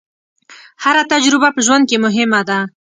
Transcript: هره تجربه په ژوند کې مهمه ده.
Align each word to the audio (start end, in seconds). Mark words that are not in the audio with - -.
هره 0.83 1.03
تجربه 1.13 1.49
په 1.55 1.61
ژوند 1.65 1.83
کې 1.89 1.97
مهمه 2.05 2.41
ده. 2.49 2.59